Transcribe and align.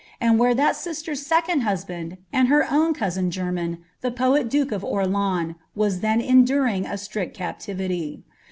and 0.19 0.39
where 0.39 0.55
tiial 0.55 0.73
sister's 0.73 1.23
second 1.23 1.59
husband, 1.61 2.17
and 2.33 2.47
her 2.47 2.65
own 2.71 2.91
cousin 2.91 3.29
gprrau, 3.29 3.77
lb 4.03 4.15
poal 4.15 4.43
duke 4.49 4.71
of 4.71 4.83
Orleans, 4.83 5.53
was 5.75 5.99
then 5.99 6.19
enduring 6.19 6.87
a 6.87 6.97
strict 6.97 7.37
capiiviiv. 7.37 8.23